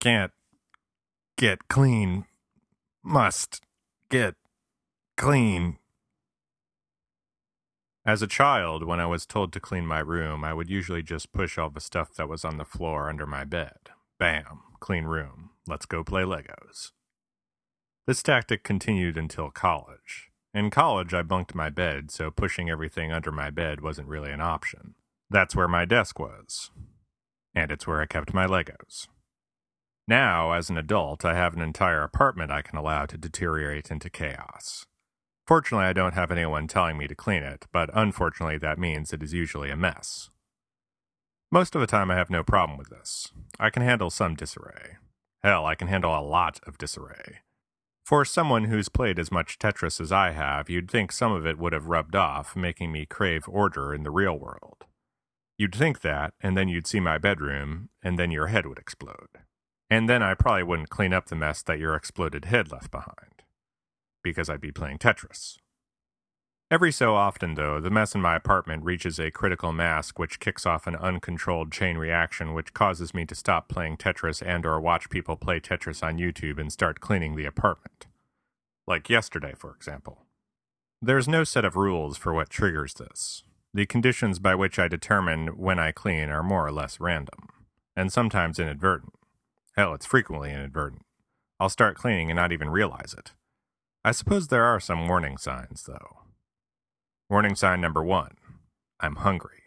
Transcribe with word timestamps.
Can't 0.00 0.32
get 1.36 1.68
clean. 1.68 2.26
Must 3.02 3.62
get 4.10 4.34
clean. 5.16 5.78
As 8.04 8.22
a 8.22 8.28
child, 8.28 8.84
when 8.84 9.00
I 9.00 9.06
was 9.06 9.26
told 9.26 9.52
to 9.52 9.60
clean 9.60 9.84
my 9.84 9.98
room, 9.98 10.44
I 10.44 10.54
would 10.54 10.70
usually 10.70 11.02
just 11.02 11.32
push 11.32 11.58
all 11.58 11.70
the 11.70 11.80
stuff 11.80 12.14
that 12.14 12.28
was 12.28 12.44
on 12.44 12.56
the 12.56 12.64
floor 12.64 13.08
under 13.08 13.26
my 13.26 13.44
bed. 13.44 13.90
Bam, 14.18 14.60
clean 14.78 15.04
room. 15.04 15.50
Let's 15.66 15.86
go 15.86 16.04
play 16.04 16.22
Legos. 16.22 16.92
This 18.06 18.22
tactic 18.22 18.62
continued 18.62 19.16
until 19.16 19.50
college. 19.50 20.30
In 20.54 20.70
college, 20.70 21.12
I 21.12 21.22
bunked 21.22 21.56
my 21.56 21.68
bed, 21.68 22.12
so 22.12 22.30
pushing 22.30 22.70
everything 22.70 23.10
under 23.10 23.32
my 23.32 23.50
bed 23.50 23.80
wasn't 23.80 24.08
really 24.08 24.30
an 24.30 24.40
option. 24.40 24.94
That's 25.28 25.56
where 25.56 25.68
my 25.68 25.84
desk 25.84 26.20
was. 26.20 26.70
And 27.54 27.72
it's 27.72 27.86
where 27.88 28.00
I 28.00 28.06
kept 28.06 28.32
my 28.32 28.46
Legos. 28.46 29.08
Now, 30.08 30.52
as 30.52 30.70
an 30.70 30.78
adult, 30.78 31.24
I 31.24 31.34
have 31.34 31.54
an 31.54 31.60
entire 31.60 32.02
apartment 32.02 32.52
I 32.52 32.62
can 32.62 32.78
allow 32.78 33.06
to 33.06 33.18
deteriorate 33.18 33.90
into 33.90 34.08
chaos. 34.08 34.86
Fortunately, 35.46 35.86
I 35.86 35.92
don't 35.92 36.14
have 36.14 36.30
anyone 36.30 36.68
telling 36.68 36.96
me 36.96 37.08
to 37.08 37.14
clean 37.14 37.42
it, 37.42 37.66
but 37.72 37.90
unfortunately, 37.92 38.58
that 38.58 38.78
means 38.78 39.12
it 39.12 39.22
is 39.22 39.32
usually 39.32 39.70
a 39.70 39.76
mess. 39.76 40.30
Most 41.50 41.74
of 41.74 41.80
the 41.80 41.86
time, 41.86 42.10
I 42.10 42.16
have 42.16 42.30
no 42.30 42.42
problem 42.42 42.78
with 42.78 42.88
this. 42.90 43.32
I 43.58 43.70
can 43.70 43.82
handle 43.82 44.10
some 44.10 44.34
disarray. 44.34 44.96
Hell, 45.42 45.66
I 45.66 45.74
can 45.74 45.88
handle 45.88 46.16
a 46.16 46.22
lot 46.22 46.60
of 46.66 46.78
disarray. 46.78 47.40
For 48.04 48.24
someone 48.24 48.64
who's 48.64 48.88
played 48.88 49.18
as 49.18 49.32
much 49.32 49.58
Tetris 49.58 50.00
as 50.00 50.12
I 50.12 50.30
have, 50.30 50.70
you'd 50.70 50.90
think 50.90 51.10
some 51.10 51.32
of 51.32 51.46
it 51.46 51.58
would 51.58 51.72
have 51.72 51.86
rubbed 51.86 52.14
off, 52.14 52.54
making 52.54 52.92
me 52.92 53.06
crave 53.06 53.48
order 53.48 53.92
in 53.92 54.04
the 54.04 54.12
real 54.12 54.38
world. 54.38 54.84
You'd 55.58 55.74
think 55.74 56.00
that, 56.02 56.32
and 56.40 56.56
then 56.56 56.68
you'd 56.68 56.86
see 56.86 57.00
my 57.00 57.18
bedroom, 57.18 57.88
and 58.02 58.18
then 58.18 58.30
your 58.30 58.46
head 58.48 58.66
would 58.66 58.78
explode. 58.78 59.28
And 59.88 60.08
then 60.08 60.22
I 60.22 60.34
probably 60.34 60.64
wouldn't 60.64 60.90
clean 60.90 61.12
up 61.12 61.26
the 61.26 61.36
mess 61.36 61.62
that 61.62 61.78
your 61.78 61.94
exploded 61.94 62.46
head 62.46 62.72
left 62.72 62.90
behind 62.90 63.36
because 64.22 64.50
I'd 64.50 64.60
be 64.60 64.72
playing 64.72 64.98
Tetris. 64.98 65.58
Every 66.68 66.90
so 66.90 67.14
often, 67.14 67.54
though, 67.54 67.80
the 67.80 67.90
mess 67.90 68.12
in 68.12 68.20
my 68.20 68.34
apartment 68.34 68.82
reaches 68.82 69.20
a 69.20 69.30
critical 69.30 69.72
mass 69.72 70.10
which 70.16 70.40
kicks 70.40 70.66
off 70.66 70.88
an 70.88 70.96
uncontrolled 70.96 71.70
chain 71.70 71.96
reaction 71.96 72.52
which 72.52 72.74
causes 72.74 73.14
me 73.14 73.24
to 73.24 73.36
stop 73.36 73.68
playing 73.68 73.98
Tetris 73.98 74.42
and 74.44 74.66
or 74.66 74.80
watch 74.80 75.08
people 75.08 75.36
play 75.36 75.60
Tetris 75.60 76.02
on 76.02 76.18
YouTube 76.18 76.58
and 76.58 76.72
start 76.72 76.98
cleaning 76.98 77.36
the 77.36 77.46
apartment. 77.46 78.06
Like 78.84 79.08
yesterday, 79.08 79.52
for 79.56 79.72
example. 79.76 80.26
There's 81.00 81.28
no 81.28 81.44
set 81.44 81.64
of 81.64 81.76
rules 81.76 82.16
for 82.16 82.34
what 82.34 82.50
triggers 82.50 82.94
this. 82.94 83.44
The 83.72 83.86
conditions 83.86 84.40
by 84.40 84.56
which 84.56 84.76
I 84.76 84.88
determine 84.88 85.48
when 85.56 85.78
I 85.78 85.92
clean 85.92 86.30
are 86.30 86.42
more 86.42 86.66
or 86.66 86.72
less 86.72 86.98
random, 86.98 87.48
and 87.94 88.12
sometimes 88.12 88.58
inadvertent. 88.58 89.12
Hell, 89.76 89.92
it's 89.92 90.06
frequently 90.06 90.52
inadvertent. 90.52 91.02
I'll 91.60 91.68
start 91.68 91.96
cleaning 91.96 92.30
and 92.30 92.36
not 92.36 92.52
even 92.52 92.70
realize 92.70 93.14
it. 93.16 93.32
I 94.04 94.12
suppose 94.12 94.48
there 94.48 94.64
are 94.64 94.80
some 94.80 95.06
warning 95.06 95.36
signs, 95.36 95.84
though. 95.84 96.18
Warning 97.28 97.56
sign 97.56 97.80
number 97.80 98.02
one 98.02 98.36
I'm 99.00 99.16
hungry. 99.16 99.64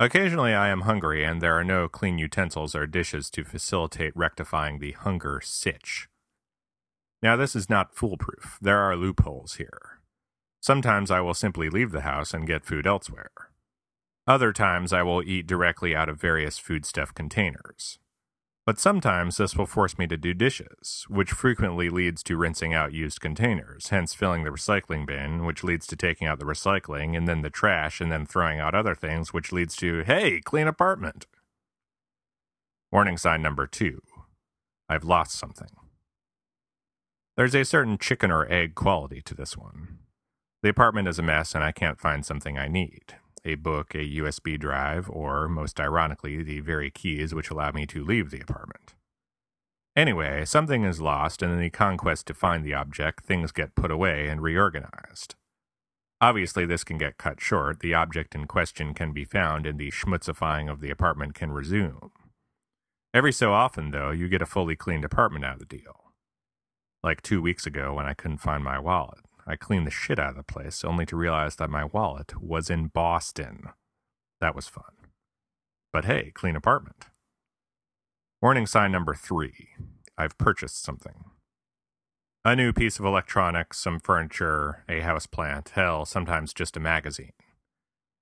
Occasionally 0.00 0.54
I 0.54 0.68
am 0.68 0.82
hungry, 0.82 1.24
and 1.24 1.40
there 1.40 1.54
are 1.54 1.64
no 1.64 1.88
clean 1.88 2.18
utensils 2.18 2.74
or 2.74 2.86
dishes 2.86 3.30
to 3.30 3.44
facilitate 3.44 4.16
rectifying 4.16 4.78
the 4.78 4.92
hunger 4.92 5.40
sitch. 5.42 6.08
Now, 7.22 7.36
this 7.36 7.56
is 7.56 7.70
not 7.70 7.94
foolproof. 7.94 8.58
There 8.60 8.78
are 8.78 8.96
loopholes 8.96 9.54
here. 9.54 10.00
Sometimes 10.60 11.10
I 11.10 11.20
will 11.20 11.34
simply 11.34 11.68
leave 11.68 11.90
the 11.90 12.02
house 12.02 12.34
and 12.34 12.46
get 12.46 12.64
food 12.64 12.86
elsewhere. 12.86 13.30
Other 14.26 14.52
times 14.52 14.92
I 14.92 15.02
will 15.02 15.22
eat 15.22 15.46
directly 15.46 15.94
out 15.94 16.08
of 16.08 16.20
various 16.20 16.58
foodstuff 16.58 17.14
containers. 17.14 17.98
But 18.66 18.80
sometimes 18.80 19.36
this 19.36 19.56
will 19.56 19.66
force 19.66 19.98
me 19.98 20.06
to 20.06 20.16
do 20.16 20.32
dishes, 20.32 21.04
which 21.08 21.32
frequently 21.32 21.90
leads 21.90 22.22
to 22.22 22.38
rinsing 22.38 22.72
out 22.72 22.94
used 22.94 23.20
containers, 23.20 23.88
hence 23.88 24.14
filling 24.14 24.44
the 24.44 24.50
recycling 24.50 25.06
bin, 25.06 25.44
which 25.44 25.62
leads 25.62 25.86
to 25.88 25.96
taking 25.96 26.26
out 26.26 26.38
the 26.38 26.46
recycling, 26.46 27.14
and 27.14 27.28
then 27.28 27.42
the 27.42 27.50
trash, 27.50 28.00
and 28.00 28.10
then 28.10 28.24
throwing 28.24 28.60
out 28.60 28.74
other 28.74 28.94
things, 28.94 29.34
which 29.34 29.52
leads 29.52 29.76
to, 29.76 30.02
hey, 30.04 30.40
clean 30.40 30.66
apartment. 30.66 31.26
Warning 32.90 33.18
sign 33.18 33.42
number 33.42 33.66
two 33.66 34.00
I've 34.88 35.04
lost 35.04 35.32
something. 35.32 35.70
There's 37.36 37.54
a 37.54 37.64
certain 37.64 37.98
chicken 37.98 38.30
or 38.30 38.50
egg 38.50 38.74
quality 38.74 39.20
to 39.22 39.34
this 39.34 39.58
one. 39.58 39.98
The 40.62 40.70
apartment 40.70 41.08
is 41.08 41.18
a 41.18 41.22
mess, 41.22 41.54
and 41.54 41.62
I 41.62 41.72
can't 41.72 42.00
find 42.00 42.24
something 42.24 42.58
I 42.58 42.68
need 42.68 43.16
a 43.44 43.56
book, 43.56 43.94
a 43.94 43.98
USB 43.98 44.58
drive, 44.58 45.08
or, 45.10 45.48
most 45.48 45.78
ironically, 45.78 46.42
the 46.42 46.60
very 46.60 46.90
keys 46.90 47.34
which 47.34 47.50
allow 47.50 47.70
me 47.72 47.86
to 47.86 48.04
leave 48.04 48.30
the 48.30 48.40
apartment. 48.40 48.94
Anyway, 49.96 50.44
something 50.44 50.84
is 50.84 51.00
lost, 51.00 51.42
and 51.42 51.52
in 51.52 51.60
the 51.60 51.70
conquest 51.70 52.26
to 52.26 52.34
find 52.34 52.64
the 52.64 52.74
object, 52.74 53.24
things 53.24 53.52
get 53.52 53.74
put 53.74 53.90
away 53.90 54.28
and 54.28 54.42
reorganized. 54.42 55.36
Obviously, 56.20 56.64
this 56.64 56.84
can 56.84 56.98
get 56.98 57.18
cut 57.18 57.40
short. 57.40 57.80
The 57.80 57.94
object 57.94 58.34
in 58.34 58.46
question 58.46 58.94
can 58.94 59.12
be 59.12 59.24
found, 59.24 59.66
and 59.66 59.78
the 59.78 59.90
schmutzifying 59.90 60.70
of 60.70 60.80
the 60.80 60.90
apartment 60.90 61.34
can 61.34 61.52
resume. 61.52 62.10
Every 63.12 63.32
so 63.32 63.52
often, 63.52 63.90
though, 63.90 64.10
you 64.10 64.28
get 64.28 64.42
a 64.42 64.46
fully 64.46 64.74
cleaned 64.74 65.04
apartment 65.04 65.44
out 65.44 65.54
of 65.54 65.58
the 65.60 65.66
deal. 65.66 66.12
Like 67.02 67.22
two 67.22 67.42
weeks 67.42 67.66
ago 67.66 67.94
when 67.94 68.06
I 68.06 68.14
couldn't 68.14 68.38
find 68.38 68.64
my 68.64 68.78
wallet. 68.78 69.23
I 69.46 69.56
cleaned 69.56 69.86
the 69.86 69.90
shit 69.90 70.18
out 70.18 70.30
of 70.30 70.36
the 70.36 70.42
place, 70.42 70.84
only 70.84 71.06
to 71.06 71.16
realize 71.16 71.56
that 71.56 71.70
my 71.70 71.84
wallet 71.84 72.40
was 72.40 72.70
in 72.70 72.88
Boston. 72.88 73.68
That 74.40 74.54
was 74.54 74.68
fun. 74.68 74.94
But 75.92 76.06
hey, 76.06 76.32
clean 76.34 76.56
apartment. 76.56 77.06
Warning 78.40 78.66
sign 78.66 78.92
number 78.92 79.14
three 79.14 79.68
I've 80.16 80.38
purchased 80.38 80.82
something. 80.82 81.24
A 82.44 82.54
new 82.54 82.72
piece 82.72 82.98
of 82.98 83.04
electronics, 83.04 83.78
some 83.78 84.00
furniture, 84.00 84.84
a 84.88 85.00
house 85.00 85.26
plant, 85.26 85.70
hell, 85.70 86.04
sometimes 86.04 86.52
just 86.52 86.76
a 86.76 86.80
magazine. 86.80 87.32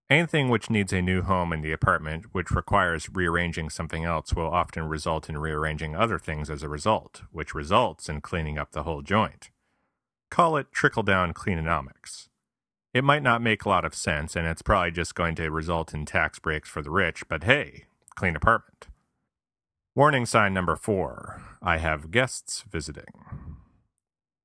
Anything 0.08 0.48
which 0.48 0.70
needs 0.70 0.92
a 0.92 1.02
new 1.02 1.22
home 1.22 1.52
in 1.52 1.62
the 1.62 1.72
apartment, 1.72 2.26
which 2.32 2.50
requires 2.50 3.08
rearranging 3.10 3.70
something 3.70 4.04
else, 4.04 4.34
will 4.34 4.48
often 4.48 4.84
result 4.84 5.28
in 5.28 5.38
rearranging 5.38 5.96
other 5.96 6.18
things 6.18 6.50
as 6.50 6.62
a 6.62 6.68
result, 6.68 7.22
which 7.32 7.54
results 7.54 8.08
in 8.08 8.20
cleaning 8.20 8.58
up 8.58 8.72
the 8.72 8.82
whole 8.82 9.02
joint. 9.02 9.50
Call 10.32 10.56
it 10.56 10.72
trickle 10.72 11.02
down 11.02 11.34
cleanomics. 11.34 12.28
It 12.94 13.04
might 13.04 13.22
not 13.22 13.42
make 13.42 13.66
a 13.66 13.68
lot 13.68 13.84
of 13.84 13.94
sense, 13.94 14.34
and 14.34 14.46
it's 14.46 14.62
probably 14.62 14.90
just 14.90 15.14
going 15.14 15.34
to 15.34 15.50
result 15.50 15.92
in 15.92 16.06
tax 16.06 16.38
breaks 16.38 16.70
for 16.70 16.80
the 16.80 16.90
rich, 16.90 17.28
but 17.28 17.44
hey, 17.44 17.84
clean 18.14 18.34
apartment. 18.34 18.86
Warning 19.94 20.24
sign 20.24 20.54
number 20.54 20.74
four 20.74 21.42
I 21.60 21.76
have 21.76 22.10
guests 22.10 22.64
visiting. 22.66 23.12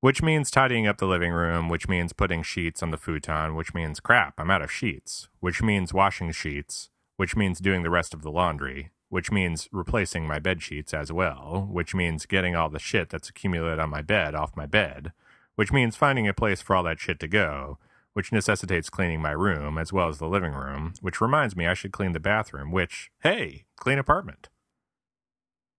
Which 0.01 0.21
means 0.21 0.51
tidying 0.51 0.87
up 0.87 0.97
the 0.97 1.07
living 1.07 1.31
room, 1.31 1.69
which 1.69 1.87
means 1.87 2.11
putting 2.11 2.43
sheets 2.43 2.83
on 2.83 2.91
the 2.91 2.97
futon, 2.97 3.55
which 3.55 3.73
means 3.73 4.01
crap, 4.01 4.33
I'm 4.37 4.51
out 4.51 4.61
of 4.61 4.69
sheets, 4.69 5.29
which 5.39 5.61
means 5.61 5.93
washing 5.93 6.33
sheets, 6.33 6.89
which 7.15 7.37
means 7.37 7.61
doing 7.61 7.83
the 7.83 7.89
rest 7.89 8.13
of 8.13 8.23
the 8.23 8.29
laundry, 8.29 8.91
which 9.07 9.31
means 9.31 9.69
replacing 9.71 10.27
my 10.27 10.39
bed 10.39 10.61
sheets 10.61 10.93
as 10.93 11.13
well, 11.13 11.65
which 11.71 11.95
means 11.95 12.25
getting 12.25 12.57
all 12.57 12.67
the 12.67 12.77
shit 12.77 13.09
that's 13.09 13.29
accumulated 13.29 13.79
on 13.79 13.89
my 13.89 14.01
bed 14.01 14.35
off 14.35 14.57
my 14.57 14.65
bed, 14.65 15.13
which 15.57 15.73
means 15.73 15.95
finding 15.95 16.27
a 16.27 16.33
place 16.35 16.61
for 16.61 16.75
all 16.75 16.83
that 16.83 16.99
shit 16.99 17.19
to 17.19 17.27
go, 17.27 17.79
which 18.13 18.31
necessitates 18.31 18.91
cleaning 18.91 19.19
my 19.21 19.31
room 19.31 19.77
as 19.77 19.91
well 19.91 20.07
as 20.07 20.19
the 20.19 20.27
living 20.27 20.53
room, 20.53 20.93
which 21.01 21.19
reminds 21.19 21.55
me 21.55 21.65
I 21.65 21.73
should 21.73 21.91
clean 21.91 22.13
the 22.13 22.19
bathroom, 22.19 22.71
which, 22.71 23.09
hey, 23.23 23.65
clean 23.75 23.97
apartment. 23.97 24.49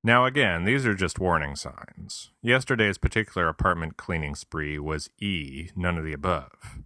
Now, 0.02 0.26
again, 0.26 0.64
these 0.64 0.84
are 0.84 0.94
just 0.94 1.20
warning 1.20 1.54
signs. 1.54 2.32
Yesterday's 2.42 2.98
particular 2.98 3.48
apartment 3.48 3.96
cleaning 3.96 4.34
spree 4.34 4.80
was 4.80 5.10
E, 5.20 5.68
none 5.76 5.96
of 5.96 6.04
the 6.04 6.12
above. 6.12 6.80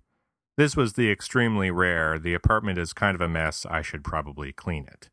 This 0.59 0.77
was 0.77 0.93
the 0.93 1.11
extremely 1.11 1.71
rare, 1.71 2.19
the 2.19 2.35
apartment 2.35 2.79
is 2.79 2.93
kind 2.93 3.15
of 3.15 3.23
a 3.23 3.29
mess, 3.29 3.65
I 3.65 3.81
should 3.81 4.05
probably 4.05 4.53
clean 4.53 4.87
it. 4.87 5.09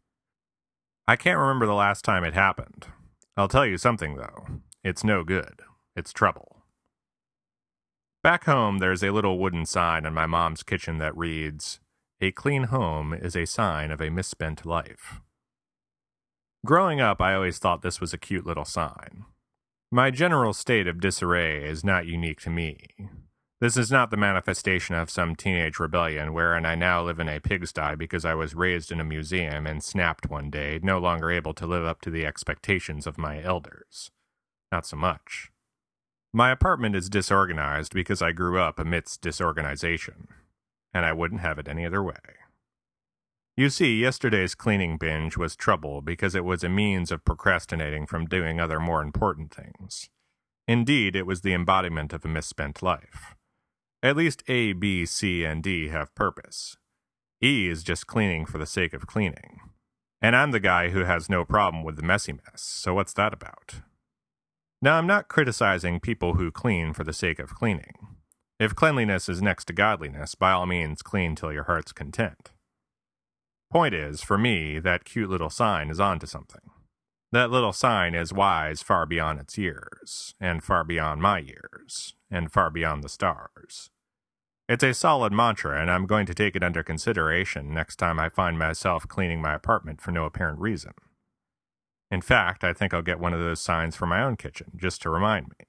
I 1.07 1.16
can't 1.16 1.40
remember 1.40 1.66
the 1.66 1.73
last 1.73 2.03
time 2.03 2.25
it 2.25 2.34
happened. 2.34 2.88
I'll 3.38 3.47
tell 3.47 3.66
you 3.66 3.78
something, 3.78 4.17
though. 4.17 4.46
It's 4.84 5.03
no 5.03 5.23
good. 5.23 5.61
It's 5.96 6.11
trouble. 6.11 6.59
Back 8.21 8.43
home, 8.43 8.79
there's 8.79 9.01
a 9.01 9.11
little 9.11 9.39
wooden 9.39 9.66
sign 9.66 10.05
in 10.05 10.13
my 10.13 10.25
mom's 10.25 10.61
kitchen 10.61 10.97
that 10.97 11.16
reads, 11.16 11.79
A 12.19 12.31
clean 12.31 12.63
home 12.63 13.13
is 13.13 13.33
a 13.33 13.45
sign 13.45 13.91
of 13.91 14.01
a 14.01 14.09
misspent 14.09 14.66
life. 14.66 15.21
Growing 16.66 16.99
up, 16.99 17.21
I 17.21 17.33
always 17.33 17.59
thought 17.59 17.81
this 17.81 18.01
was 18.01 18.13
a 18.13 18.17
cute 18.17 18.45
little 18.45 18.66
sign. 18.66 19.23
My 19.89 20.11
general 20.11 20.51
state 20.51 20.85
of 20.85 20.99
disarray 20.99 21.63
is 21.63 21.85
not 21.85 22.07
unique 22.07 22.41
to 22.41 22.49
me. 22.49 22.87
This 23.61 23.77
is 23.77 23.89
not 23.89 24.11
the 24.11 24.17
manifestation 24.17 24.95
of 24.95 25.09
some 25.09 25.35
teenage 25.35 25.79
rebellion 25.79 26.33
wherein 26.33 26.66
I 26.66 26.75
now 26.75 27.01
live 27.01 27.19
in 27.19 27.29
a 27.29 27.39
pigsty 27.39 27.95
because 27.95 28.25
I 28.25 28.33
was 28.33 28.53
raised 28.53 28.91
in 28.91 28.99
a 28.99 29.05
museum 29.05 29.66
and 29.66 29.81
snapped 29.81 30.29
one 30.29 30.49
day, 30.49 30.79
no 30.83 30.99
longer 30.99 31.31
able 31.31 31.53
to 31.53 31.66
live 31.66 31.85
up 31.85 32.01
to 32.01 32.09
the 32.09 32.25
expectations 32.25 33.07
of 33.07 33.17
my 33.17 33.41
elders. 33.41 34.11
Not 34.73 34.85
so 34.85 34.97
much. 34.97 35.51
My 36.31 36.52
apartment 36.52 36.96
is 36.96 37.09
disorganized 37.09 37.93
because 37.93 38.22
I 38.22 38.34
grew 38.34 38.59
up 38.59 38.78
amidst 38.78 39.22
disorganization, 39.22 40.28
and 40.93 41.05
I 41.05 41.11
wouldn't 41.11 41.41
have 41.41 41.58
it 41.58 41.67
any 41.67 41.85
other 41.85 42.03
way. 42.03 42.14
You 43.58 43.70
see, 43.70 43.99
yesterday's 43.99 44.55
cleaning 44.55 44.97
binge 44.97 45.37
was 45.37 45.55
trouble 45.55 46.02
because 46.02 46.35
it 46.35 46.46
was 46.46 46.64
a 46.64 46.70
means 46.70 47.11
of 47.11 47.26
procrastinating 47.26 48.05
from 48.05 48.26
doing 48.26 48.59
other 48.59 48.79
more 48.79 49.02
important 49.02 49.53
things. 49.53 50.09
Indeed, 50.67 51.16
it 51.16 51.26
was 51.26 51.41
the 51.41 51.53
embodiment 51.53 52.14
of 52.14 52.23
a 52.23 52.29
misspent 52.29 52.84
life. 52.84 53.35
At 54.03 54.16
least 54.16 54.43
A, 54.47 54.73
B, 54.73 55.05
C, 55.05 55.43
and 55.43 55.64
D 55.64 55.90
have 55.90 56.14
purpose. 56.14 56.78
E 57.43 57.67
is 57.67 57.84
just 57.84 58.08
cleaning 58.08 58.46
for 58.46 58.59
the 58.59 58.67
sake 58.67 58.93
of 58.93 59.08
cleaning. 59.08 59.59
And 60.22 60.35
I'm 60.35 60.52
the 60.52 60.59
guy 60.59 60.90
who 60.90 61.05
has 61.05 61.28
no 61.28 61.43
problem 61.43 61.84
with 61.84 61.96
the 61.96 62.03
messy 62.03 62.34
mess, 62.34 62.61
so 62.61 62.93
what's 62.93 63.14
that 63.14 63.34
about? 63.34 63.81
Now, 64.81 64.97
I'm 64.97 65.08
not 65.08 65.28
criticizing 65.28 65.99
people 65.99 66.35
who 66.35 66.52
clean 66.52 66.93
for 66.93 67.03
the 67.03 67.11
sake 67.11 67.40
of 67.40 67.53
cleaning. 67.53 67.96
If 68.59 68.76
cleanliness 68.76 69.28
is 69.28 69.41
next 69.41 69.66
to 69.66 69.73
godliness, 69.73 70.35
by 70.35 70.52
all 70.52 70.66
means 70.66 71.02
clean 71.02 71.35
till 71.35 71.52
your 71.52 71.66
heart's 71.66 71.91
content. 71.91 72.52
Point 73.72 73.93
is, 73.93 74.22
for 74.22 74.37
me, 74.37 74.79
that 74.79 75.03
cute 75.03 75.29
little 75.29 75.49
sign 75.49 75.90
is 75.90 75.99
onto 75.99 76.26
something. 76.26 76.61
That 77.31 77.52
little 77.52 77.73
sign 77.73 78.16
is 78.16 78.34
wise 78.34 78.81
far 78.81 79.05
beyond 79.05 79.40
its 79.40 79.58
years, 79.58 80.34
and 80.40 80.64
far 80.64 80.84
beyond 80.84 81.22
my 81.22 81.40
years, 81.40 82.16
and 82.31 82.52
far 82.52 82.70
beyond 82.70 83.03
the 83.03 83.09
stars. 83.09 83.90
It's 84.70 84.84
a 84.84 84.93
solid 84.93 85.34
mantra, 85.34 85.79
and 85.81 85.91
I'm 85.91 86.05
going 86.05 86.26
to 86.26 86.34
take 86.34 86.55
it 86.55 86.64
under 86.64 86.84
consideration 86.84 87.73
next 87.73 87.97
time 87.97 88.20
I 88.20 88.29
find 88.29 88.58
myself 88.58 89.08
cleaning 89.08 89.41
my 89.41 89.53
apartment 89.53 89.99
for 89.99 90.11
no 90.11 90.26
apparent 90.26 90.59
reason. 90.59 90.93
In 92.11 92.22
fact, 92.22 92.64
I 92.64 92.73
think 92.73 92.94
I'll 92.94 93.02
get 93.02 93.20
one 93.20 93.34
of 93.34 93.40
those 93.40 93.61
signs 93.61 93.96
for 93.96 94.08
my 94.08 94.22
own 94.23 94.35
kitchen, 94.35 94.72
just 94.76 95.02
to 95.03 95.09
remind 95.09 95.50
me. 95.50 95.66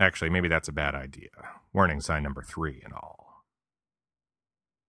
Actually, 0.00 0.30
maybe 0.30 0.48
that's 0.48 0.68
a 0.68 0.72
bad 0.72 0.94
idea. 0.96 1.28
Warning 1.72 2.00
sign 2.00 2.24
number 2.24 2.42
three 2.42 2.80
and 2.84 2.92
all. 2.92 3.21